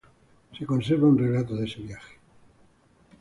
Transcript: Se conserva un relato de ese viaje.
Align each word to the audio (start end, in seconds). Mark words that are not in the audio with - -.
Se 0.57 0.65
conserva 0.65 1.05
un 1.09 1.19
relato 1.19 1.55
de 1.55 1.65
ese 1.65 1.79
viaje. 1.79 2.17